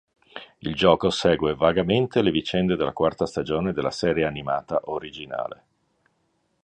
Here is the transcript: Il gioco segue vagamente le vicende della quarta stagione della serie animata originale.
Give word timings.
Il 0.57 0.73
gioco 0.73 1.11
segue 1.11 1.53
vagamente 1.53 2.23
le 2.23 2.31
vicende 2.31 2.75
della 2.75 2.91
quarta 2.91 3.27
stagione 3.27 3.71
della 3.71 3.91
serie 3.91 4.25
animata 4.25 4.81
originale. 4.85 5.65